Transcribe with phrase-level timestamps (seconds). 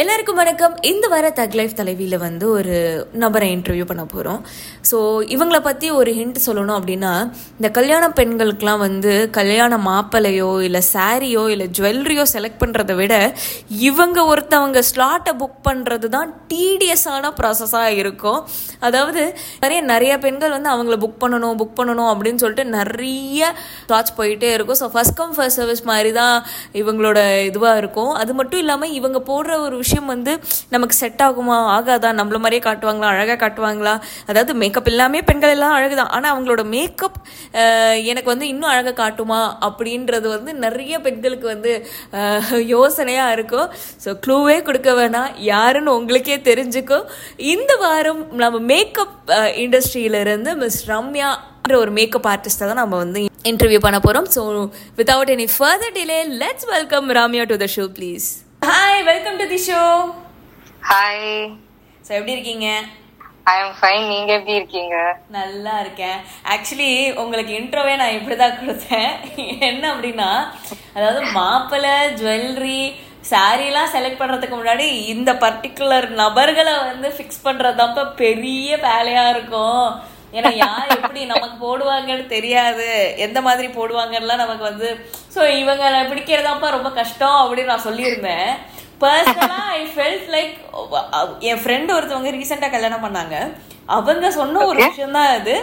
[0.00, 0.74] எல்லாருக்கும் வணக்கம்.
[0.88, 2.74] இந்த வார தக் லைஃப் தலைவியில் வந்து ஒரு
[3.22, 4.40] நபரை இன்டர்வியூ பண்ண போகிறோம்
[4.88, 4.98] ஸோ
[5.34, 7.12] இவங்களை பற்றி ஒரு ஹிண்ட் சொல்லணும் அப்படின்னா
[7.58, 13.14] இந்த கல்யாண பெண்களுக்கெலாம் வந்து கல்யாண மாப்பிள்ளையோ இல்லை சாரியோ இல்லை ஜுவல்லரியோ செலக்ட் பண்ணுறத விட
[13.90, 18.42] இவங்க ஒருத்தவங்க ஸ்லாட்டை புக் பண்ணுறது தான் டீடியஸான ப்ராசஸாக இருக்கும்.
[18.88, 19.24] அதாவது
[19.64, 23.50] நிறைய நிறைய பெண்கள் வந்து அவங்கள புக் பண்ணணும் புக் பண்ணணும் அப்படின்னு சொல்லிட்டு நிறைய
[23.88, 24.80] ஸ்லாட்ஸ் போயிட்டே இருக்கும்.
[24.82, 26.36] So first come first service மாதிரி தான்
[26.82, 27.18] இவங்களோட
[27.50, 28.14] இதுவாக இருக்கும்.
[28.22, 30.32] அது மட்டும் இல்லாமல் இவங்க போடுற ஒரு விஷயம் வந்து
[30.74, 31.56] நமக்கு செட் ஆகுமா?
[31.76, 32.10] ஆகாதா?
[32.20, 33.08] நம்மள மாதிரியே காட்டுவாங்களா?
[33.14, 33.94] அழகாக காட்டுவாங்களா?
[34.30, 37.18] அதாவது மேக்கப் எல்லாமே பெண்கள் எல்லாம் அழகு தான் ஆனால் அவங்களோட மேக்கப்
[38.10, 39.40] எனக்கு வந்து இன்னும் அழகாக காட்டுமா?
[39.68, 41.72] அப்படின்றது வந்து நிறைய பெண்களுக்கு வந்து
[42.74, 43.68] யோசனையாக இருக்கும்.
[44.04, 45.30] ஸோ க்ளூவே கொடுக்க வேணாம்.
[45.52, 47.06] யாருன்னு உங்களுக்கே தெரிஞ்சுக்கும்.
[47.54, 49.14] இந்த வாரம் நம்ம மேக்கப்
[49.64, 51.30] இண்டஸ்ட்ரியிலிருந்து மிஸ் ரம்யா
[51.82, 53.20] ஒரு மேக்கப் ஆர்டிஸ்ட்டை தான் நம்ம வந்து
[53.52, 54.42] இன்டர்வியூ பண்ண போகிறோம் so
[54.98, 58.28] without any further delay let's welcome Ramya to the show please
[58.66, 59.80] hi welcome to the show
[60.90, 61.26] hi
[62.06, 62.68] so எப்படி இருக்கீங்க?
[63.50, 64.96] ஐ எம் ஃபைன் நீங்க எப்படி இருக்கீங்க?
[65.36, 66.16] நல்லா இருக்கேன்.
[66.54, 66.88] ஆக்சுவலி
[67.22, 69.12] உங்களுக்கு இன்ட்ரோவே நான் இப்படி தான் கொடுத்தேன்.
[69.68, 70.30] என்ன அப்படின்னா
[70.96, 72.80] அதாவது மாப்பிள்ளை ஜுவல்லரி
[73.32, 79.86] சாரீலாம் செலக்ட் பண்ணுறதுக்கு முன்னாடி இந்த பர்டிகுலர் நபர்களை வந்து ஃபிக்ஸ் பண்ணுறதப்ப பெரிய வேலையாக இருக்கும்.
[80.38, 82.88] ஏன்னா யார் எப்படி நமக்கு போடுவாங்கன்னு தெரியாது.
[83.26, 84.88] எந்த மாதிரி போடுவாங்கலாம் நமக்கு வந்து
[85.34, 88.50] ஸோ இவங்களை பிடிக்கிறதாப்பா ரொம்ப கஷ்டம் அப்படின்னு நான் சொல்லியிருந்தேன்.
[89.04, 90.54] பர்சனலா ஐ ஃபெல்ட் லைக்
[91.48, 93.34] என் ஃப்ரெண்ட் ஒருத்தவங்க ரீசெண்டாக கல்யாணம் பண்ணாங்க.
[93.96, 95.56] அவங்க சொன்ன ஒரு விஷயம் தான் அது.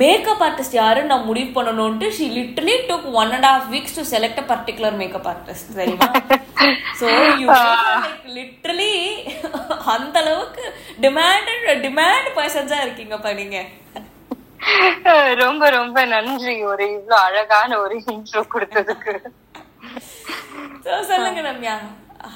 [0.00, 4.40] மேக்கப் ஆர்டிஸ்ட் யாருன்னு நான் முடிவு பண்ணணும்ட்டு she literally took one and half weeks to select
[4.42, 6.08] a particular makeup artist சரிமா
[7.00, 7.06] ஸோ
[7.42, 7.48] யூ
[8.38, 8.92] லிட்டலி
[9.94, 10.64] அந்த அளவுக்கு
[11.04, 13.58] டிமாண்டட் டிமாண்ட் பர்சன்ஸா இருக்கீங்கப்பா நீங்க.
[15.42, 16.54] ரொம்ப ரொம்ப நன்றி.
[16.70, 19.14] ஒரு இவ்வளவு அழகான ஒரு இன்ட்ரோ கொடுத்ததுக்கு.
[21.10, 21.76] சொல்லுங்க Ramya.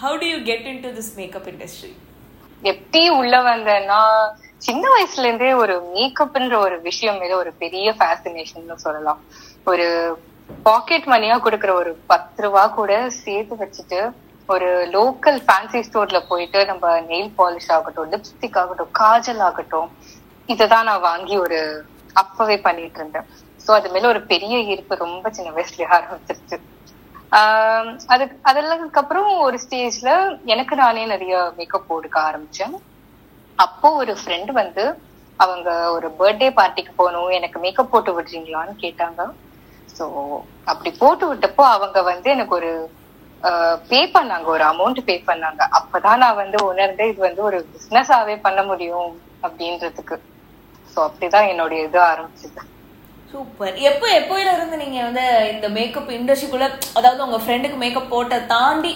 [0.01, 1.93] How do you get in to this makeup industry
[2.73, 4.01] எப்படி உள்ள வந்தேன்னா
[4.67, 9.21] சின்ன வயசுல இருந்தே ஒரு மேக்கப்ன்ற ஒரு விஷயம் மேல ஒரு பெரிய ஃபேசினேஷன் சொல்லலாம்.
[9.71, 9.87] ஒரு
[10.67, 12.93] பாக்கெட் மணியா கொடுக்குற ஒரு பத்து ரூபா கூட
[13.23, 14.01] சேர்த்து வச்சுட்டு
[14.49, 19.91] ஒரு லோக்கல் ஃபேன்சி ஸ்டோர்ல போயிட்டு நம்ம நெயில் பாலிஷ் ஆகட்டும் லிப்ஸ்டிக் ஆகட்டும் காஜல் ஆகட்டும்
[20.49, 21.61] இததான் நான் வாங்கி ஒரு
[22.13, 23.27] அப்பவே பண்ணிட்டு இருந்தேன்.
[23.67, 26.61] சோ அது மேல ஒரு பெரிய ஈர்ப்பு ரொம்ப சின்ன வயசுல ஆரம்பிச்சிருச்சு.
[27.33, 32.75] ஆஹ் அது அதெல்லாம் அப்புறம் ஒரு ஸ்டேஜ்ல எனக்கு நானே நிறைய மேக்கப் போடுக்க ஆரம்பிச்சேன்.
[33.57, 34.99] அப்போ ஒரு ஃப்ரெண்ட் வந்து
[35.37, 39.33] அவங்க ஒரு பர்த்டே பார்ட்டிக்கு போகணும் எனக்கு மேக்கப் போட்டு விடுறீங்களான்னு கேட்டாங்க.
[39.99, 42.93] சோ அப்படி போட்டு விட்டப்போ அவங்க வந்து எனக்கு ஒரு
[43.89, 45.69] பே பண்ணாங்க ஒரு அமௌண்ட் பே பண்ணாங்க.
[45.79, 50.19] அப்பதான் நான் வந்து உணர்ந்தேன் இது வந்து ஒரு பிசினஸாவே பண்ண முடியும் அப்படின்றதுக்கு.
[50.93, 52.61] சோ அப்படிதான் என்னுடைய இது ஆரம்பிச்சது.
[53.33, 56.67] சூப்பர் எப்போ எப்போயில இருந்து நீங்க வந்து இந்த மேக்கப் இண்டஸ்ட்ரிக்குள்ள
[56.99, 58.93] அதாவது உங்க ஃப்ரெண்டுக்கு மேக்கப் போட்ட தாண்டி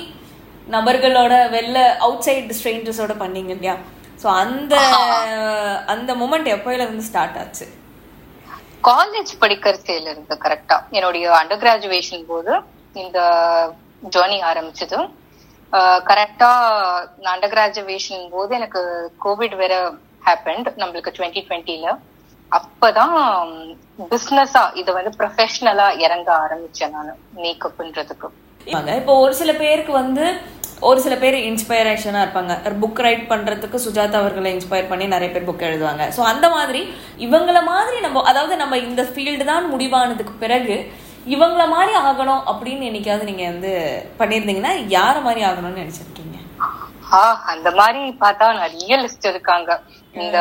[0.75, 3.75] நபர்களோட வெளில அவுட் சைடு ஸ்ட்ரேஞ்சர்ஸோட பண்ணீங்க இல்லையா?
[4.23, 4.75] ஸோ அந்த
[5.95, 7.67] அந்த மூமெண்ட் எப்போயில இருந்து ஸ்டார்ட் ஆச்சு?
[8.89, 12.53] காலேஜ் படிக்கிறதுல இருந்து கரெக்டா என்னுடைய அண்டர் கிராஜுவேஷன் போது
[13.05, 13.19] இந்த
[14.15, 14.99] ஜேர்னி ஆரம்பிச்சது.
[16.11, 16.51] கரெக்டா
[17.33, 18.83] அண்டர் கிராஜுவேஷன் போது எனக்கு
[19.25, 19.75] கோவிட் வேற
[20.27, 21.89] ஹேப்பன்ட் நம்மளுக்கு டுவெண்ட்டி டுவெண்ட்டில
[22.53, 23.15] அப்பதான்
[24.13, 27.11] பிசினஸா இத வந்து ப்ரொஃபஷனலா இறங்க ஆரம்பிச்சேன் நான்
[27.45, 28.29] மேக்கப்ன்றதுக்கு
[29.01, 30.25] இப்போ ஒரு சில பேருக்கு வந்து
[30.89, 32.55] ஒரு சில பேர் இன்ஸ்பைரேஷனா இருப்பாங்க.
[32.83, 36.05] புக் ரைட் பண்றதுக்கு சுஜாதா அவர்களை இன்ஸ்பயர் பண்ணி நிறைய பேர் புக் எழுதுவாங்க.
[36.17, 36.81] ஸோ அந்த மாதிரி
[37.27, 40.77] இவங்கள மாதிரி நம்ம அதாவது நம்ம இந்த ஃபீல்டு தான் முடிவானதுக்கு பிறகு
[41.35, 43.73] இவங்கள மாதிரி ஆகணும் அப்படின்னு என்னைக்காவது நீங்க வந்து
[44.21, 46.36] பண்ணியிருந்தீங்கன்னா யார மாதிரி ஆகணும்னு நினைச்சிருக்கீங்க?
[47.53, 49.71] அந்த மாதிரி பார்த்தா நிறைய லிஸ்ட் இருக்காங்க
[50.15, 50.39] இந்த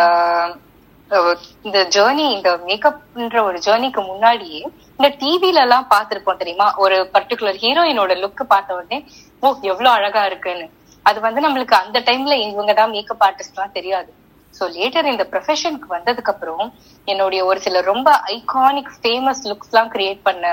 [1.66, 4.62] இந்த ஜேர்னி இந்த மேக்கப்ன்ற ஒரு ஜேர்னிக்கு முன்னாடியே
[4.98, 6.68] இந்த டிவில எல்லாம் பாத்திருப்போம் தெரியுமா?
[6.84, 8.98] ஒரு பர்டிகுலர் ஹீரோயினோட லுக் பார்த்த உடனே
[9.44, 10.66] ஓ எவ்வளவு அழகா இருக்குன்னு.
[11.06, 14.10] அது வந்து நம்மளுக்கு அந்த டைம்ல இவங்க தான் மேக்கப் ஆர்டிஸ்ட் எல்லாம் தெரியாது.
[14.54, 16.66] சோ லேட்டர் இந்த ப்ரொஃபஷனுக்கு வந்ததுக்கு அப்புறம்
[17.08, 20.46] என்னுடைய ஒரு சில ரொம்ப ஐகானிக் ஃபேமஸ் லுக்ஸ் எல்லாம் கிரியேட் பண்ண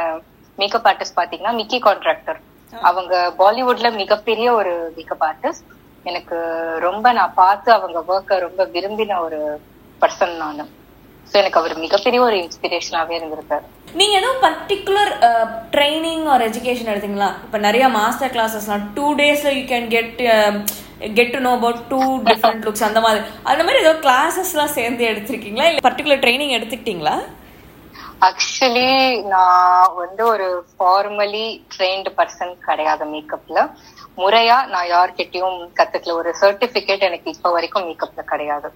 [0.58, 2.40] மேக்கப் ஆர்டிஸ்ட் பாத்தீங்கன்னா மிக்கி கான்ட்ராக்டர்
[2.72, 5.66] அவங்க பாலிவுட்ல மிகப்பெரிய ஒரு மேக்கப் ஆர்டிஸ்ட்
[6.10, 6.36] எனக்கு
[6.84, 9.40] ரொம்ப நான் பார்த்து அவங்க ஒர்க்க ரொம்ப விரும்பின ஒரு
[10.02, 10.64] பர்சன் நானு.
[11.30, 13.66] ஸோ எனக்கு அவர் மிகப்பெரிய ஒரு இன்ஸ்பிரேஷனாவே இருந்திருக்காரு.
[14.00, 15.12] நீங்க ஏதோ பர்டிகுலர்
[15.74, 17.28] ட்ரைனிங் ஆர் எஜுகேஷன் எடுத்தீங்களா?
[17.44, 20.18] இப்ப நிறைய மாஸ்டர் கிளாஸஸ்லாம் டூ டேஸ்ல you can get
[21.18, 22.00] get to know about two
[22.30, 23.22] different looks அந்த மாதிரி.
[23.52, 25.68] அந்த மாதிரி ஏதோ கிளாஸஸ்லாம் சேர்ந்து எடுத்திருக்கீங்களா?
[25.70, 27.14] இல்ல பர்டிகுலர் ட்ரைனிங் எடுத்துக்கிட்டீங்களா?
[28.28, 28.90] ஆக்சுவலி
[29.32, 33.60] நான் வந்து ஒரு ஃபார்மலி ட்ரெயின்டு பர்சன் கிடையாது மேக்கப்ல
[34.16, 36.12] முறையா நான் யார்கிட்டயும் கத்துக்கல.
[36.12, 38.72] ஒரு சர்டிபிகேட் எனக்கு இப்ப வரைக்கும் மேக்கப்ல கிடையாது.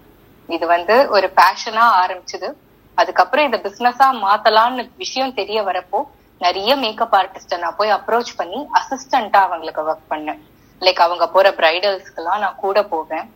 [0.47, 2.53] இது வந்து ஒரு பேஷனா ஆரம்பிச்சது.
[2.95, 6.03] அதுக்கப்புறம் இந்த பிசினஸா மாத்தலாம்னு விஷயம் தெரிய வரப்போ
[6.39, 10.41] நிறைய மேக்கப் ஆர்டிஸ்ட நான் போய் அப்ரோச் பண்ணி அசிஸ்டண்டா அவங்களுக்கு ஒர்க் பண்ணேன்.
[10.81, 13.35] லைக் அவங்க போற பிரைடல்ஸ்க்கெல்லாம் நான் கூட போவேன்.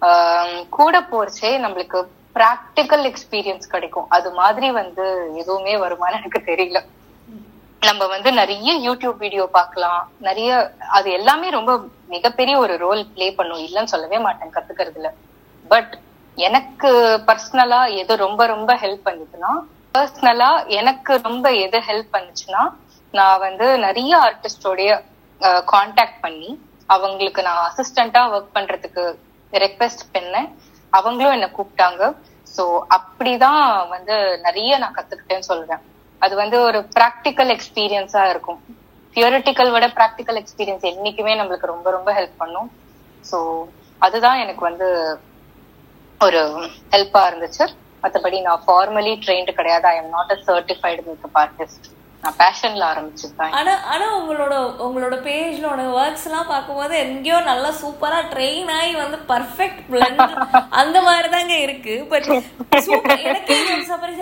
[0.00, 4.08] ஆஹ் கூட போறச்சே நம்மளுக்கு ப்ராக்டிக்கல் எக்ஸ்பீரியன்ஸ் கிடைக்கும்.
[4.08, 6.84] அது மாதிரி வந்து எதுவுமே வருமானு எனக்கு தெரியல.
[7.88, 10.02] நம்ம வந்து நிறைய யூடியூப் வீடியோ பார்க்கலாம்.
[10.26, 10.50] நிறைய
[10.96, 11.72] அது எல்லாமே ரொம்ப
[12.14, 13.62] மிகப்பெரிய ஒரு ரோல் ப்ளே பண்ணும்.
[13.66, 15.08] இல்லைன்னு சொல்லவே மாட்டேன் கத்துக்கிறதுல.
[15.72, 15.92] பட்
[16.38, 16.90] எனக்கு
[17.28, 19.52] பர்சனலா எது ரொம்ப ரொம்ப ஹெல்ப் பண்ணுதுன்னா
[19.96, 20.50] பர்சனலா
[20.80, 22.62] எனக்கு ரொம்ப எது ஹெல்ப் பண்ணுச்சுன்னா
[23.14, 24.90] நான் வந்து நிறைய ஆர்டிஸ்டோடைய
[25.72, 26.50] காண்டாக்ட் பண்ணி
[26.88, 29.04] அவங்களுக்கு நான் அசிஸ்டண்டா ஒர்க் பண்றதுக்கு
[29.52, 30.48] ரெக்வெஸ்ட் பண்ணேன்.
[30.92, 32.02] அவங்களும் என்ன கூப்பிட்டாங்க.
[32.54, 32.64] ஸோ
[32.96, 33.64] அப்படிதான்
[33.94, 35.82] வந்து நிறைய நான் கத்துக்கிட்டேன்னு சொல்றேன்
[36.22, 38.60] அது வந்து ஒரு ப்ராக்டிக்கல் எக்ஸ்பீரியன்ஸா இருக்கும்.
[39.16, 42.68] தியோரிட்டிக்கல் விட ப்ராக்டிக்கல் எக்ஸ்பீரியன்ஸ் என்னைக்குமே நம்மளுக்கு ரொம்ப ரொம்ப ஹெல்ப் பண்ணும்.
[43.24, 43.38] சோ
[44.02, 44.88] அதுதான் எனக்கு வந்து
[46.20, 46.40] ஒரு
[46.92, 47.64] ஹெல்ப்பா இருந்துச்சு.
[48.02, 49.86] மத்தபடி நான் ஃபார்மலி ட்ரெயின்டு கிடையாது.
[49.86, 51.88] I am not a certified makeup artist
[52.22, 54.54] நான் பேஷன்ல ஆரம்பிச்சிருக்கேன் ஆனா ஆனா உங்களோட
[54.86, 55.66] உங்களோட பேஜ்ல
[55.96, 60.20] ஒர்க்ஸ் எல்லாம் பார்க்கும்போது எங்கேயோ நல்லா சூப்பரா ட்ரெயின் ஆகி வந்து பர்ஃபெக்ட் பிளண்ட்
[60.80, 62.28] அந்த மாதிரி தாங்க இருக்கு பட்
[63.24, 63.54] எனக்கு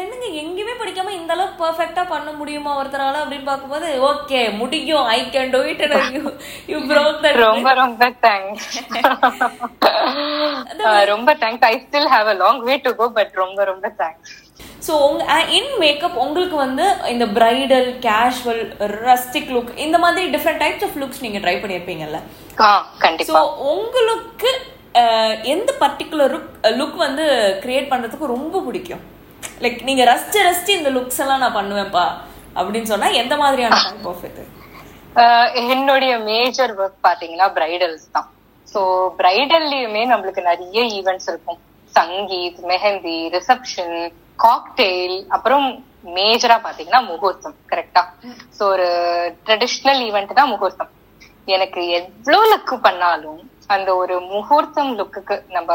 [0.03, 5.07] என்னங்க எங்கேயுமே படிக்காம இந்த அளவுக்கு பர்ஃபெக்டா பண்ண முடியுமா ஒருத்தரால அப்படின்னு பார்க்கும்போது ஓகே முடியும்.
[5.11, 5.83] I can do it
[6.17, 6.23] you
[6.69, 8.79] you broke that ரொம்ப ரொம்ப தேங்க்ஸ்
[11.13, 14.50] ரொம்ப thanks I still have a long way to go but ரொம்ப ரொம்ப தேங்க்ஸ்
[14.87, 15.23] ஸோ உங்க
[15.59, 18.63] இன் மேக்கப் உங்களுக்கு வந்து இந்த பிரைடல் கேஷுவல்
[19.09, 22.21] ரஸ்டிக் லுக் இந்த மாதிரி டிஃப்ரெண்ட் டைப்ஸ் ஆஃப் லுக்ஸ் நீங்க ட்ரை பண்ணியிருப்பீங்கல்ல
[23.31, 23.41] ஸோ
[23.73, 24.51] உங்களுக்கு
[25.55, 26.35] எந்த பர்டிகுலர்
[26.79, 27.25] லுக் வந்து
[27.65, 29.03] கிரியேட் பண்றதுக்கு ரொம்ப பிடிக்கும்?
[29.65, 32.07] லைக் நீங்க ரசிச்சு ரசிச்சு இந்த லுக்ஸ் எல்லாம் நான் பண்ணுவேன்ப்பா
[32.59, 34.45] அப்படின்னு சொன்னா எந்த மாதிரியான டைப் ஆஃப் இது?
[35.75, 38.29] என்னுடைய மேஜர் ஒர்க் பாத்தீங்கன்னா பிரைடல்ஸ் தான்.
[38.73, 38.81] சோ
[39.21, 41.61] பிரைடல்லையுமே நம்மளுக்கு நிறைய ஈவெண்ட்ஸ் இருக்கும்.
[41.95, 43.97] சங்கீத் மெஹந்தி ரிசப்ஷன்
[44.45, 45.67] காக்டெயில் அப்புறம்
[46.17, 48.03] மேஜரா பாத்தீங்கன்னா முகூர்த்தம் கரெக்டா
[48.57, 48.87] சோ ஒரு
[49.47, 50.91] ட்ரெடிஷ்னல் ஈவெண்ட் தான் முகூர்த்தம்.
[51.57, 53.41] எனக்கு எவ்வளவு லுக்கு பண்ணாலும்
[53.75, 55.71] அந்த ஒரு முகூர்த்தம் லுக்குக்கு நம்ம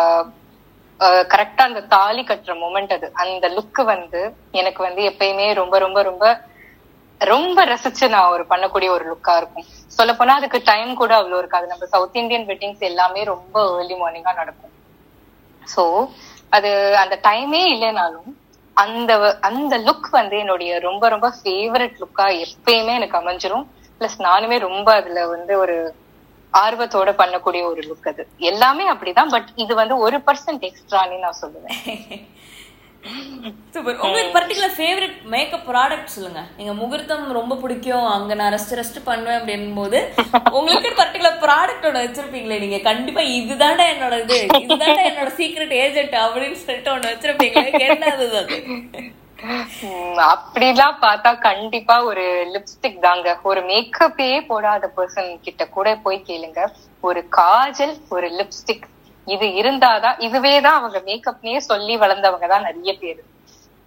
[1.33, 4.21] கரெக்டா அந்த தாலி கட்டுற மூமெண்ட் அது அந்த லுக்கு வந்து
[4.59, 6.25] எனக்கு வந்து எப்பயுமே ரொம்ப ரொம்ப ரொம்ப
[7.21, 9.67] ரொம்ப ரசிச்சு நான் ஒரு பண்ணக்கூடிய ஒரு லுக்கா இருக்கும்.
[9.97, 11.65] சொல்ல போனா அதுக்கு டைம் கூட அவ்வளவு இருக்காது.
[11.71, 14.73] நம்ம சவுத் இந்தியன் வெட்டிங்ஸ் எல்லாமே ரொம்ப ஏர்லி மார்னிங்கா நடக்கும்.
[15.73, 15.83] சோ
[16.55, 16.71] அது
[17.03, 18.29] அந்த டைமே இல்லைனாலும்
[18.75, 23.65] அந்த அந்த லுக் வந்து என்னுடைய ரொம்ப ரொம்ப ஃபேவரட் லுக்கா எப்பயுமே எனக்கு அமைஞ்சிரும்.
[23.99, 25.95] பிளஸ் நானுமே ரொம்ப அதுல வந்து ஒரு
[26.53, 28.27] ஆர்வத்தோட பண்ணக்கூடிய ஒரு லுக் அது.
[28.37, 32.27] எல்லாமே அப்படிதான் பட் இது வந்து ஒரு பர்சன்ட் எக்ஸ்ட்ரான்னு நான் சொல்லுவேன்.
[33.73, 36.41] சூப்பர் உங்களுக்கு பர்டிகுலர் ஃபேவரட் மேக்கப் ப்ராடக்ட் சொல்லுங்க.
[36.57, 38.05] நீங்க முகூர்த்தம் ரொம்ப பிடிக்கும்.
[38.13, 39.99] அங்க நான் ரெஸ்ட் ரெஸ்ட் பண்ணுவேன் அப்படின் போது
[40.57, 42.79] உங்களுக்கு பர்டிகுலர் ப்ராடக்ட் ஒன்று வச்சிருப்பீங்களே நீங்க.
[42.89, 47.71] கண்டிப்பா இதுதான்டா என்னோட இது இதுதான்டா என்னோட சீக்ரெட் ஏஜென்ட் அப்படின்னு சொல்லிட்டு ஒன்று வச்சிருப்பீங்களே.
[47.89, 48.57] என்னது அது?
[50.31, 52.25] அப்படிலாம் பார்த்தா கண்டிப்பா ஒரு
[52.55, 53.37] லிப்ஸ்டிக் தாங்க.
[53.49, 56.61] ஒரு மேக்கப்பே போடாத பர்சன் கிட்ட கூட போய் கேளுங்க.
[57.09, 58.85] ஒரு காஜல் ஒரு லிப்ஸ்டிக்
[59.27, 63.21] இது இருந்தாதான் இதுவே தான் அவங்க மேக்கப்னே சொல்லி வளர்ந்தவங்க தான் நிறைய பேர்.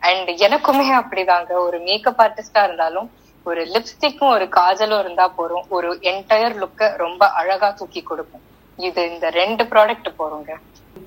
[0.02, 1.52] அண்ட் எனக்குமே அப்படிதாங்க.
[1.66, 3.08] ஒரு மேக்கப் ஆர்டிஸ்டா இருந்தாலும்
[3.46, 8.44] ஒரு லிப்ஸ்டிக்கும் ஒரு காஜலும் இருந்தா போறோம் ஒரு என்டையர் லுக்க ரொம்ப அழகா தூக்கி கொடுக்கும்.
[8.78, 10.50] இது இந்த ரெண்டு ப்ராடக்ட் போறோங்க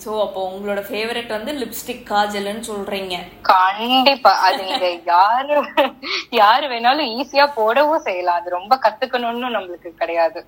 [0.04, 3.16] சோ அப்போ உங்களோட ஃபேவரட் வந்து லிப்ஸ்டிக் காஜல்னு சொல்றீங்க.
[3.50, 4.32] கண்டிப்பா.
[4.46, 5.56] அது நீங்க யாரு
[6.42, 8.40] யாரு வேணாலும் ஈஸியா போடவும் செய்யலாம்.
[8.42, 10.42] அது ரொம்ப கத்துக்கணும்னு நம்மளுக்கு கிடையாது.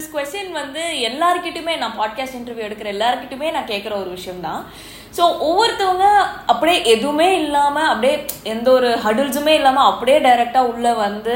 [0.00, 4.62] கொஸ்டின் வந்து எல்லாருக்கிட்டுமே நான் பாட்காஸ்ட் இன்டர்வியூ எடுக்கிற எல்லாருக்கிட்டுமே நான் கேட்குற ஒரு விஷயம் தான்
[5.16, 6.06] ஸோ ஒவ்வொருத்தவங்க
[6.46, 11.34] அப்படியே எதுவுமே இல்லாமல் அப்படியே எந்த ஒரு ஹடில்ஸுமே இல்லாமல் அப்படியே டைரெக்டாக உள்ளே வந்து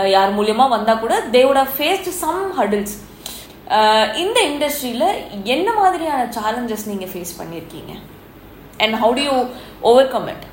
[0.09, 2.95] யார் மூலியமாக வந்தால் கூட தேவோட ஃபேஸ்ட் சம் ஹடில்ஸ்
[4.17, 5.07] இந்த இண்டஸ்ட்ரியில்
[5.43, 7.93] என்ன மாதிரியான சேலஞ்சஸ் நீங்கள் ஃபேஸ் பண்ணியிருக்கீங்க
[8.77, 9.45] and how do you
[10.07, 10.45] overcome it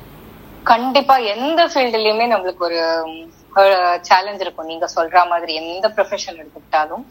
[0.63, 2.79] கண்டிப்பாக எந்த ஃபீல்டுலையுமே நம்மளுக்கு ஒரு
[4.01, 4.65] சேலஞ்ச் இருக்கும்.
[4.65, 7.03] நீங்க சொல்ற மாதிரி எந்த ப்ரொஃபஷன் எடுத்துக்கிட்டாலும்.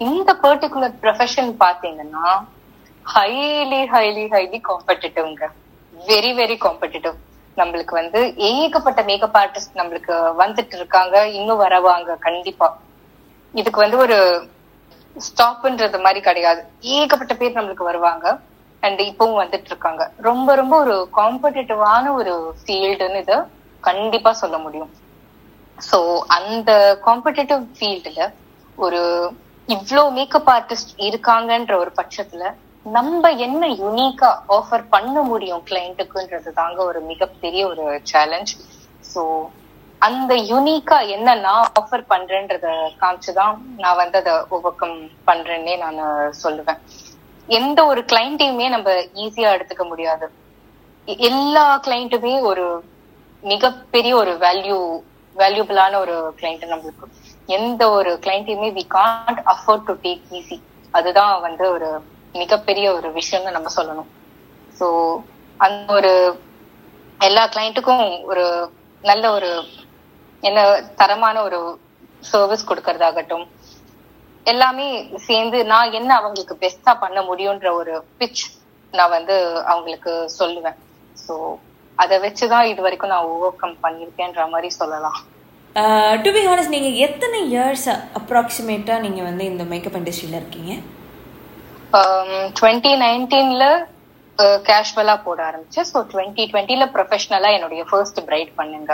[0.00, 2.26] இந்த பர்டிகுலர் ப்ரொஃபஷன் பாத்தீங்கன்னா
[3.06, 5.46] ஹைலி ஹைலி ஹைலி காம்படிட்டிவ்ங்க
[6.08, 7.16] வெரி வெரி காம்படிட்டிவ்
[7.56, 11.28] நம்மளுக்கு வந்து ஏகப்பட்ட மேக்கப் ஆர்டிஸ்ட் நம்மளுக்கு வந்துட்டு இருக்காங்க.
[11.28, 12.68] இன்னும் வரவாங்க கண்டிப்பா.
[13.54, 14.18] இதுக்கு வந்து ஒரு
[15.16, 16.64] ஸ்டாப்ன்றது மாதிரி கிடையாது.
[16.80, 18.38] ஏகப்பட்ட பேர் நம்மளுக்கு வருவாங்க.
[18.82, 20.10] அண்ட் இப்பவும் வந்துட்டு இருக்காங்க.
[20.16, 23.36] ரொம்ப ரொம்ப ஒரு காம்படிட்டிவான ஒரு ஃபீல்டுன்னு இதை
[23.80, 24.90] கண்டிப்பா சொல்ல முடியும்.
[25.88, 25.98] சோ
[26.36, 26.70] அந்த
[27.06, 28.22] காம்படிட்டிவ் ஃபீல்டுல
[28.78, 29.00] ஒரு
[29.68, 32.44] இவ்வளோ மேக்கப் ஆர்டிஸ்ட் இருக்காங்கன்ற ஒரு பட்சத்துல
[32.86, 38.52] நம்ம என்ன யூனிக்கா ஆஃபர் பண்ண முடியும் கிளைண்ட்டுக்குன்றது தாங்க ஒரு மிகப்பெரிய ஒரு சேலஞ்ச்
[39.04, 39.22] சோ
[40.02, 42.66] அந்த யூனிக்கா என்ன நான் ஆஃபர் பண்றேன்றத
[43.00, 44.96] காமிச்சுதான் நான் வந்து அதை ஓவர் கம்
[45.26, 45.98] பண்றேன்னே நான்
[46.42, 46.80] சொல்லுவேன்.
[47.48, 48.90] எந்த ஒரு கிளைண்ட்டையுமே நம்ம
[49.24, 50.26] ஈஸியா எடுத்துக்க முடியாது.
[51.26, 52.64] எல்லா கிளைண்ட்டுமே ஒரு
[53.42, 54.78] மிகப்பெரிய ஒரு வேல்யூ
[55.42, 57.06] வேல்யூபிளான ஒரு கிளைண்ட் நம்மளுக்கு.
[57.56, 60.58] எந்த ஒரு கிளைண்ட்டையுமே we can't afford to take easy
[60.94, 61.88] அதுதான் வந்து ஒரு
[62.40, 64.10] மிகப்பெரிய ஒரு விஷயம்னு நம்ம சொல்லணும்.
[64.78, 64.86] ஸோ
[65.60, 66.12] அந்த ஒரு
[67.28, 68.44] எல்லா கிளைண்ட்டுக்கும் ஒரு
[69.04, 69.50] நல்ல ஒரு
[70.42, 70.60] என்ன
[71.00, 71.58] தரமான ஒரு
[72.30, 73.46] சர்வீஸ் கொடுக்கறதாகட்டும்
[74.50, 74.86] எல்லாமே
[75.26, 78.44] சேர்ந்து நான் என்ன அவங்களுக்கு பெஸ்டா பண்ண முடியும்ன்ற ஒரு பிச்
[78.98, 79.36] நான் வந்து
[79.72, 80.78] அவங்களுக்கு சொல்லுவேன்.
[81.24, 81.34] ஸோ
[82.02, 85.18] அதை வச்சுதான் இது வரைக்கும் நான் ஓவர் கம் பண்ணியிருக்கேன்ற மாதிரி சொல்லலாம்.
[86.24, 87.88] டு பி ஹானஸ்ட் நீங்கள் எத்தனை இயர்ஸ்
[88.20, 90.72] அப்ராக்சிமேட்டாக நீங்கள் வந்து இந்த மேக்கப் இண்டஸ்ட்ரியில் இருக்கீங்க?
[92.58, 93.64] டுவெண்ட்டி நைன்டீன்ல
[94.68, 95.88] கேஷுவலா போட ஆரம்பிச்சேன்.
[95.92, 98.92] ஸோ டுவெண்ட்டி டுவெண்ட்டில ப்ரொஃபஷனலா என்னுடைய ஃபர்ஸ்ட் பிரைட் பண்ணுங்க.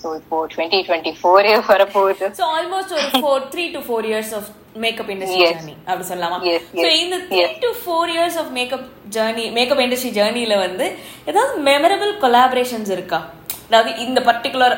[0.00, 2.26] ஸோ இப்போ டுவெண்ட்டி டுவெண்ட்டி ஃபோரே வரப்போகுது.
[2.40, 4.50] ஸோ ஆல்மோஸ்ட் ஒரு four three to four years of
[4.84, 5.42] makeup industry.
[5.44, 6.38] Journey அப்படி சொல்லலாமா?
[6.82, 7.42] ஸோ இந்த three.
[7.64, 8.86] To four years of makeup
[9.16, 10.86] journey makeup industry ஜர்னியில் வந்து
[11.30, 13.20] ஏதாவது மெமரபிள் கொலாபரேஷன்ஸ் இருக்கா?
[13.66, 14.74] அதாவது இந்த பர்டிகுலர்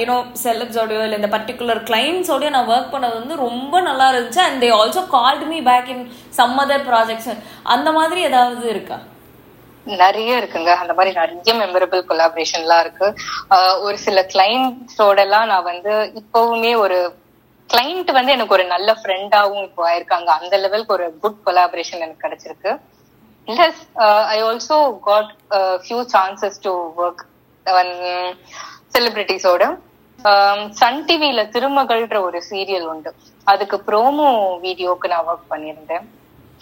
[0.00, 4.40] யூனோ செலப்ஸோடயோ இல்லை இந்த பர்டிகுலர் கிளைண்ட்ஸோடய நான் ஒர்க் பண்ணது வந்து ரொம்ப நல்லா இருந்துச்சு.
[4.46, 6.04] And they also called me back in
[6.38, 7.32] some other projects
[7.74, 8.98] அந்த மாதிரி ஏதாவது இருக்கா?
[9.86, 10.70] நிறைய இருக்குங்க.
[10.82, 13.08] அந்த மாதிரி நிறைய மெமரபிள் கொலாபரேஷன்லாம் இருக்கு.
[13.86, 16.98] ஒரு சில கிளைண்ட்ஸோட எல்லாம் நான் வந்து இப்பவுமே ஒரு
[17.72, 20.28] கிளைண்ட் வந்து எனக்கு ஒரு நல்ல ஃப்ரெண்டாவும் இப்போ ஆயிருக்காங்க.
[20.40, 22.72] அந்த லெவலுக்கு ஒரு குட் கொலாபரேஷன் எனக்கு கிடைச்சிருக்கு.
[23.48, 23.80] Plus
[24.34, 24.78] I also
[25.08, 25.30] got
[25.84, 27.22] few chances to work
[28.94, 29.64] செலிபிரிட்டிஸோட
[30.80, 33.10] Sun டிவில திருமகள்ன்ற ஒரு சீரியல் உண்டு.
[33.52, 34.28] அதுக்கு ப்ரோமோ
[34.66, 36.04] வீடியோக்கு நான் ஒர்க் பண்ணியிருந்தேன்.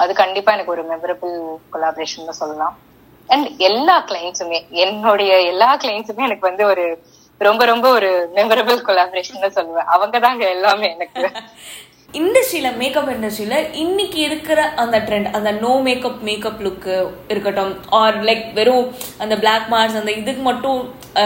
[0.02, 1.34] அது கண்டிப்பா எனக்கு ஒரு மெமரபிள்
[1.74, 2.76] கொலாபரேஷன் சொல்லலாம்.
[3.32, 6.86] அண்ட் எல்லா கிளைண்ட்ஸுமே என்னுடைய எல்லா கிளைண்ட்ஸுமே எனக்கு வந்து ஒரு
[7.48, 9.90] ரொம்ப ரொம்ப ஒரு மெமரபிள் கொலாபரேஷன் சொல்லுவேன்.
[9.94, 11.24] அவங்க தாங்க எல்லாமே எனக்கு.
[12.18, 16.96] இண்டஸ்ட்ரியில் மேக்கப் இண்டஸ்ட்ரியில் இன்னைக்கு இருக்கிற அந்த ட்ரெண்ட் அந்த நோ மேக்கப் மேக்கப் லுக்கு
[17.28, 18.88] இருக்கட்டும் ஆர் லைக் வெறும்
[19.24, 20.80] அந்த பிளாக் மார்க்ஸ் அந்த இதுக்கு மட்டும்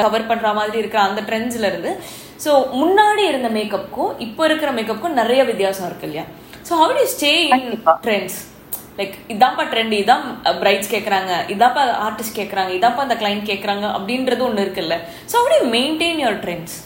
[0.04, 1.92] கவர் பண்ணுற மாதிரி இருக்கிற அந்த ட்ரெண்ட்ஸ்ல இருந்து
[2.44, 6.24] ஸோ முன்னாடி இருந்த மேக்கப்புக்கும் இப்போ இருக்கிற மேக்கப்புக்கும் நிறைய வித்தியாசம் இருக்கு இல்லையா?
[6.68, 7.66] So how to stay in.
[8.06, 8.38] Trends
[8.98, 14.40] like இதான்ப்பா trend இதான் uh, பிரைட்ஸ் கேட்குறாங்க இதான்ப்பா ஆர்டிஸ்ட் கேட்குறாங்க இதான்ப்பா அந்த கிளைண்ட் கேட்குறாங்க அப்படின்றது
[14.40, 14.96] ஒன்று இருக்குல்ல.
[15.32, 16.76] ஸோ அப்படி மெயின்டைன் யுவர் ட்ரெண்ட்ஸ்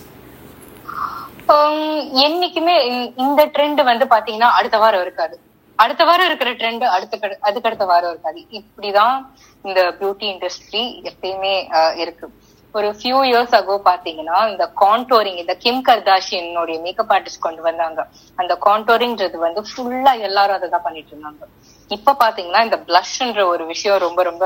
[1.50, 2.74] ஹம், என்னைக்குமே
[3.16, 5.36] இந்த- ட்ரெண்ட் வந்து பாத்தீங்கன்னா அடுத்த வாரம் இருக்காது.
[5.78, 8.40] அடுத்த வாரம் இருக்கிற ட்ரெண்ட் அடுத்த அதுக்கடுத்த வாரம் இருக்காது.
[8.58, 9.16] இப்படிதான்
[9.64, 12.28] இந்த பியூட்டி இண்டஸ்ட்ரி எப்பயுமே uh, இருக்கு.
[12.74, 18.00] ஒரு ஃபியூ இயர்ஸ் அகோ பாத்தீங்கன்னா இந்த கான்டோரிங் இந்த கிம் கர்தாஷியனுடைய மேக்கப் ஆர்டிஸ்ட் கொண்டு வந்தாங்க.
[18.36, 21.42] அந்த கான்டோரிங்ன்றது வந்து ஃபுல்லா எல்லாரும் அதை தான் பண்ணிட்டு இருந்தாங்க.
[21.90, 24.44] இப்ப பாத்தீங்கன்னா இந்த பிளஷ்ன்ற ஒரு விஷயம் ரொம்ப ரொம்ப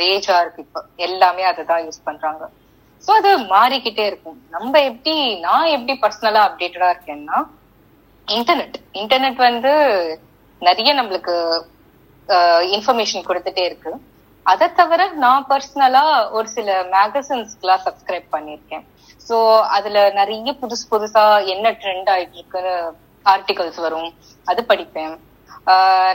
[0.00, 0.80] ரேஜா இருக்கு இப்ப.
[1.06, 2.42] எல்லாமே அதைதான் யூஸ் பண்றாங்க.
[3.04, 4.38] சோ அது மாறிக்கிட்டே இருக்கும்.
[4.54, 5.14] நம்ம எப்படி
[5.46, 7.38] நான் எப்படி பர்சனலா அப்டேட்டடா இருக்கேன்னா
[8.28, 9.72] இன்டர்நெட் இன்டர்நெட் வந்து
[10.62, 11.34] நிறைய நம்மளுக்கு
[12.76, 13.92] இன்ஃபர்மேஷன் கொடுத்துட்டே இருக்கு.
[14.46, 16.04] அதை தவிர நான் பர்சனலா
[16.36, 18.84] ஒரு சில மேகசின்ஸ்க்குலாம் சப்ஸ்கிரைப் பண்ணியிருக்கேன்.
[19.28, 19.36] சோ
[19.76, 22.74] அதுல நிறைய புதுசு புதுசா என்ன ட்ரெண்ட் ஆயிட்டு இருக்குன்னு
[23.26, 24.10] ஆர்டிகல்ஸ் வரும்.
[24.46, 25.16] அது படிப்பேன்.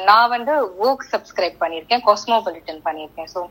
[0.08, 0.54] நான் வந்து
[0.86, 3.30] ஓக் சப்ஸ்கிரைப் பண்ணியிருக்கேன் காஸ்மோபாலிட்டன் பண்ணியிருக்கேன்.
[3.34, 3.42] ஸோ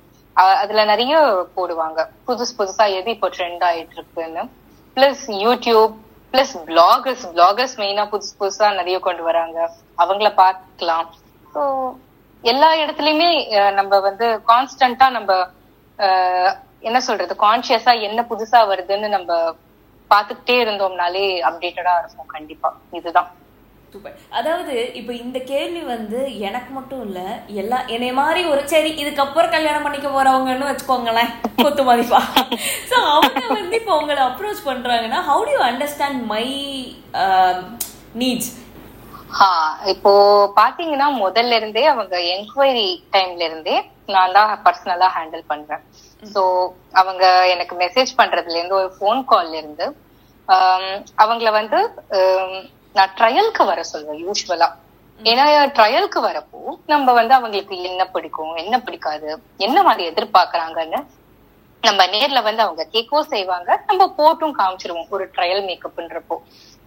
[0.56, 1.14] அதுல நிறைய
[1.56, 1.98] போடுவாங்க.
[2.26, 4.42] புதுசு புதுசா எது இப்போ ட்ரெண்ட் ஆயிட்டு இருக்குன்னு.
[4.96, 5.92] Plus YouTube
[6.34, 9.58] plus bloggers bloggers மெயினா புதுசு புதுசா நிறைய கொண்டு வராங்க.
[9.98, 11.08] அவங்கள பார்க்கலாம்.
[11.54, 11.62] ஸோ
[12.44, 13.30] எல்லா இடத்துலயுமே
[13.76, 15.32] நம்ம வந்து கான்ஸ்டன்டா நம்ம
[15.98, 17.34] அஹ், என்ன சொல்றது?
[17.42, 19.32] கான்சியஸா என்ன புதுசா வருதுன்னு நம்ம
[20.10, 22.68] பாத்துக்கிட்டே இருந்தோம்னாலே அப்டேட்டடா இருக்கும் கண்டிப்பா.
[22.92, 23.28] இதுதான்.
[23.92, 26.18] சூப்பர் அதாவது இப்போ இந்த கேள்வி வந்து
[26.48, 27.20] எனக்கு மட்டும் இல்ல
[27.62, 31.32] எல்லா என்னை மாதிரி ஒரு சரி இதுக்கப்புறம் கல்யாணம் பண்ணிக்க போறவங்கன்னு வச்சுக்கோங்களேன்
[31.62, 32.20] கொத்து மதிப்பா.
[32.90, 36.46] ஸோ அவங்க வந்து இப்போ உங்களை அப்ரோச் பண்றாங்கன்னா how do you understand my
[38.22, 38.50] needs
[39.94, 40.12] இப்போ
[40.60, 43.76] பாத்தீங்கன்னா முதல்ல இருந்தே அவங்க என்கொயரி டைம்ல இருந்தே
[44.14, 45.82] நான் தான் பர்சனலா ஹேண்டில் பண்றேன்.
[46.22, 46.42] சோ
[47.00, 49.86] அவங்க எனக்கு மெசேஜ் பண்றதுல இருந்து ஒரு ஃபோன் கால்ல இருந்து
[50.48, 50.86] um,
[51.22, 51.78] அவங்கள வந்து
[52.18, 52.54] um,
[52.96, 54.68] நான் ட்ரையலுக்கு வர சொல்வேன் யூஸ்வலா
[55.20, 55.44] ஏன்னா
[55.76, 56.60] ட்ரையலுக்கு வரப்போ
[56.92, 59.28] நம்ம வந்து அவங்களுக்கு என்ன பிடிக்கும் என்ன பிடிக்காது
[59.66, 61.00] என்ன மாதிரி எதிர்பார்க்கறாங்கன்னு
[61.86, 63.70] நம்ம நேர்ல வந்து அவங்க கேட்கவும் செய்வாங்க.
[63.88, 66.36] நம்ம போட்டும் காமிச்சிருவோம் ஒரு ட்ரையல் மேக்கப்ன்றப்போ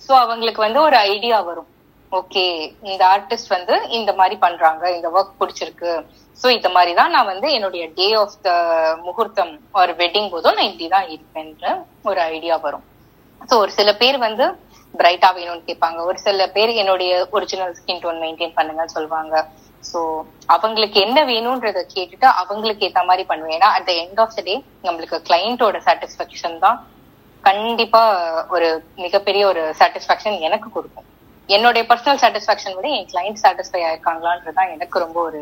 [0.06, 1.70] சோ அவங்களுக்கு வந்து ஒரு ஐடியா வரும்.
[2.12, 2.44] ஓகே
[2.90, 5.92] இந்த ஆர்டிஸ்ட் வந்து இந்த மாதிரி பண்றாங்க இந்த ஒர்க் பிடிச்சிருக்கு.
[6.42, 8.52] சோ இந்த மாதிரி தான் நான் வந்து என்னுடைய டே ஆஃப் த
[9.08, 11.74] முகூர்த்தம் ஒரு வெட்டிங் போதும் நான் இப்படிதான் இருப்பேன்ற
[12.10, 12.86] ஒரு ஐடியா வரும்.
[13.50, 14.48] சோ ஒரு சில பேர் வந்து
[15.00, 16.00] பிரைட்டா வேணும்னு கேட்பாங்க.
[16.10, 19.36] ஒரு சில பேர் என்னுடைய ஒரிஜினல் ஸ்கின் டோன் மெயின்டைன் பண்ணுங்கன்னு சொல்லுவாங்க
[19.90, 20.00] சோ
[20.54, 23.56] அவங்களுக்கு என்ன வேணும்ன்றத கேட்டுட்டு அவங்களுக்கு ஏத்த மாதிரி பண்ணுவேன்.
[23.58, 24.56] ஏன்னா at the end of the day
[24.88, 26.80] நம்மளுக்கு கிளைண்டோட சாட்டிஸ்பாக்சன் தான்
[27.50, 28.04] கண்டிப்பா
[28.56, 28.70] ஒரு
[29.04, 31.08] மிகப்பெரிய ஒரு சாட்டிஸ்பாக்சன் எனக்கு கொடுக்கும்.
[31.56, 35.42] என்னுடைய பர்சனல் சாட்டிஸ்பாக்சன் விட என் கிளைண்ட் சாட்டிஸ்ஃபை ஆயிருக்காங்களான்றது தான் எனக்கு ரொம்ப ஒரு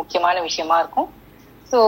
[0.00, 1.08] முக்கியமான விஷயமா இருக்கும்.
[1.72, 1.78] ஸோ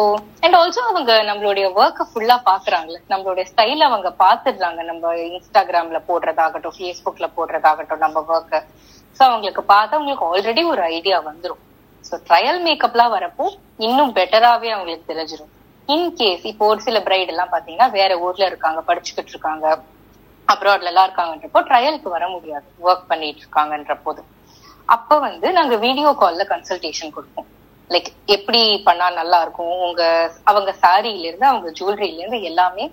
[0.44, 2.98] அண்ட் ஆல்சோ அவங்க நம்மளுடைய ஒர்க்கை ஃபுல்லா பாக்குறாங்கல்ல.
[3.12, 4.80] நம்மளுடைய ஸ்டைல் அவங்க பாத்துடுறாங்க.
[4.90, 8.60] நம்ம இன்ஸ்டாகிராம்ல போடுறதாகட்டும் ஃபேஸ்புக்ல போடுறதாகட்டும் நம்ம ஒர்க்கை
[9.20, 11.62] ஸோ அவங்களுக்கு பார்த்தா அவங்களுக்கு ஆல்ரெடி ஒரு ஐடியா வந்துடும்
[12.04, 13.44] ஸோ ட்ரையல் மேக்கப்லாம் வரப்போ
[13.86, 15.52] இன்னும் பெட்டராவே அவங்களுக்கு தெரிஞ்சிடும்
[15.88, 19.66] இன்கேஸ் இப்போ ஒரு சில பிரைட் எல்லாம் பாத்தீங்கன்னா வேற ஊர்ல இருக்காங்க படிச்சுக்கிட்டு இருக்காங்க
[20.48, 22.66] அப்ராட்ல எல்லாம் இருக்காங்கன்றப்போ ட்ரையலுக்கு வர முடியாது.
[22.86, 24.22] ஒர்க் பண்ணிட்டு இருக்காங்கன்ற போது
[24.88, 27.48] அப்ப வந்து நாங்க வீடியோ கால்ல கன்சல்டேஷன் கொடுப்போம்.
[27.90, 29.74] லைக் எப்படி பண்ணா நல்லா இருக்கும்?
[29.86, 32.86] உங்க அவங்க சாரியில இருந்து அவங்க ஜுவல்லரியில இருந்து எல்லாமே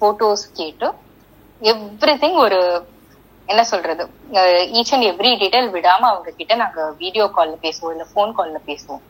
[0.00, 0.88] போட்டோஸ் கேட்டு
[1.62, 2.60] எவ்ரி ஒரு
[3.46, 4.04] என்ன சொல்றது?
[4.78, 9.02] ஈச் அண்ட் எவ்ரி டீடைல் விடாம அவங்க கிட்ட நாங்க வீடியோ கால்ல பேசுவோம் இல்ல போன் கால்ல பேசுவோம்.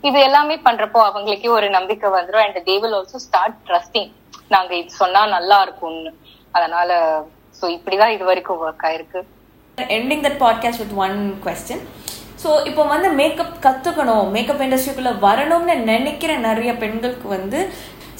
[0.00, 4.10] இது எல்லாமே பண்றப்போ அவங்களுக்கே ஒரு நம்பிக்கை வந்துடும் and they will also start trusting
[4.48, 6.12] நாங்க இது சொன்னா நல்லா இருக்கும்னு.
[6.50, 6.98] அதனால
[7.60, 9.20] சோ இப்படிதான் இது வரைக்கும் ஒர்க் ஆயிருக்கு.
[9.98, 11.84] Ending that podcast with one question
[12.44, 17.60] so இப்போ வந்து மேக்கப் கற்றுக்கணும் மேக்கப் இண்டஸ்ட்ரிக்குள்ளே வரணும்னு நினைக்கிற நிறைய பெண்களுக்கு வந்து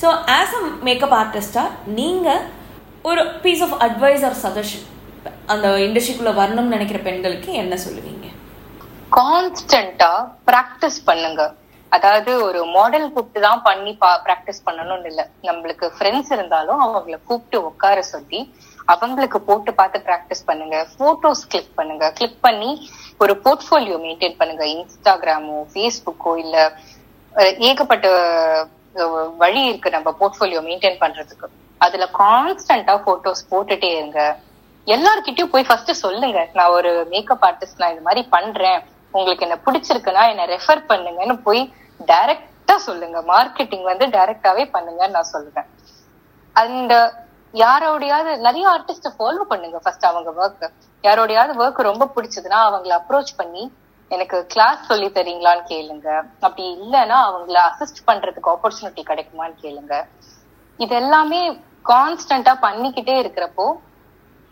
[0.03, 2.43] ஸோ ஆஸ் அ மேக்கப் ஆர்டிஸ்டாக நீங்கள்
[3.11, 4.87] ஒரு piece of advice or suggestion
[5.53, 8.27] அந்த இண்டஸ்ட்ரிக்குள்ளே வரணும்னு நினைக்கிற பெண்களுக்கு என்ன சொல்லுவீங்க?
[9.17, 10.13] கான்ஸ்டன்டா
[10.49, 11.43] ப்ராக்டிஸ் பண்ணுங்க.
[11.93, 13.93] அதாவது ஒரு மாடல் கூப்பிட்டு தான் பண்ணி
[14.27, 15.25] ப்ராக்டிஸ் பண்ணணும்னு இல்லை.
[15.49, 18.41] நம்மளுக்கு ஃப்ரெண்ட்ஸ் இருந்தாலும் அவங்கள கூப்பிட்டு உட்கார சொல்லி
[18.93, 20.77] அவங்களுக்கு போட்டு பார்த்து ப்ராக்டிஸ் பண்ணுங்க.
[21.01, 22.07] போட்டோஸ் கிளிக் பண்ணுங்க.
[22.19, 22.71] கிளிக் பண்ணி
[23.25, 24.65] ஒரு போர்ட்ஃபோலியோ மெயின்டைன் பண்ணுங்க.
[24.77, 26.57] இன்ஸ்டாகிராமோ ஃபேஸ்புக்கோ இல்ல
[27.69, 28.09] ஏகப்பட்ட
[29.43, 31.47] வழி இருக்கு நம்ம போர்ட்ஃபோலியோ மெயின்டைன் பண்றதுக்கு.
[31.85, 34.21] அதுல கான்ஸ்டன்டா போட்டோஸ் போட்டுட்டே இருங்க.
[34.87, 36.41] எல்லார்கிட்டயும் போய் ஃபர்ஸ்ட் சொல்லுங்க.
[36.59, 38.81] நான் ஒரு மேக்கப் ஆர்டிஸ்ட் நான் இது மாதிரி பண்றேன்.
[39.17, 41.63] உங்களுக்கு என்ன பிடிச்சிருக்குன்னா என்ன ரெஃபர் பண்ணுங்கன்னு போய்
[42.11, 43.19] டைரக்டா சொல்லுங்க.
[43.33, 45.69] மார்க்கெட்டிங் வந்து டைரக்டாவே பண்ணுங்கன்னு நான் சொல்லுவேன்.
[46.63, 46.95] அந்த
[47.63, 50.65] யாரோடையாவது நிறைய ஆர்டிஸ்ட ஃபாலோ பண்ணுங்க ஃபர்ஸ்ட் அவங்க ஒர்க்
[51.03, 53.65] யாரோடையாவது ஒர்க் ரொம்ப பிடிச்சதுன்னா அவங்கள அப்ரோச் பண்ணி
[54.09, 56.09] எனக்கு கிளாஸ் சொல்லி தரீங்களான்னு கேளுங்க.
[56.41, 59.95] அப்படி இல்லைன்னா அவங்கள அசிஸ்ட் பண்றதுக்கு ஆப்பர்ச்சுனிட்டி கிடைக்குமான்னு கேளுங்க.
[60.77, 61.41] இது எல்லாமே
[61.89, 63.67] கான்ஸ்டன்டா பண்ணிக்கிட்டே இருக்கிறப்போ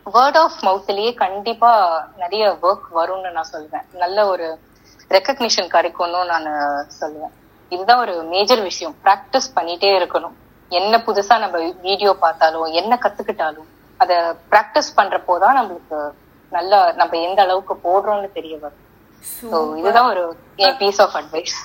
[0.06, 1.72] வேர்ட் ஆஃப் மவுத்லயே கண்டிப்பா
[2.16, 3.86] நிறைய ஒர்க் வரும்னு நான் சொல்லுவேன்.
[3.92, 4.46] நல்ல ஒரு
[5.10, 6.48] ரெக்கக்னிஷன் கிடைக்கும்னு நான்
[7.00, 7.34] சொல்லுவேன்.
[7.68, 8.94] இதுதான் ஒரு மேஜர் விஷயம்.
[9.04, 10.36] ப்ராக்டிஸ் பண்ணிட்டே இருக்கணும்.
[10.72, 13.68] என்ன புதுசா நம்ம வீடியோ பார்த்தாலும் என்ன கத்துக்கிட்டாலும்
[14.00, 14.12] அத
[14.50, 15.98] ப்ராக்டிஸ் பண்றப்போதான் நம்மளுக்கு
[16.52, 18.80] நல்ல நம்ம எந்த அளவுக்கு போடுறோம்னு தெரிய வரும்.
[19.76, 20.22] இதுதான் ஒரு
[20.78, 21.56] piece of advice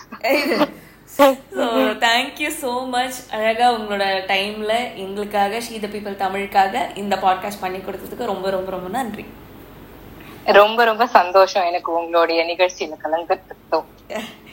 [2.04, 8.26] thank you so much அழகாக உங்களோட டைமில் எங்களுக்காக ஷீ த பீப்பிள் தமிழுக்காக இந்த பாட்காஸ்ட் பண்ணி கொடுத்ததுக்கு
[8.26, 9.26] ரொம்ப ரொம்ப ரொம்ப நன்றி.
[10.54, 13.88] ரொம்ப ரொம்ப சந்தோஷம் எனக்கு உங்களுடைய நிகழ்ச்சியில கலந்துக்கிட்டோம்